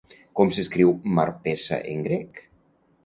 [0.39, 2.45] Com s'escriu Marpessa en grec?